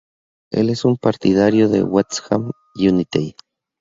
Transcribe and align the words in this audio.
Él 0.51 0.71
es 0.71 0.83
un 0.83 0.97
partidario 0.97 1.69
de 1.69 1.83
West 1.83 2.21
Ham 2.31 2.49
United. 2.75 3.35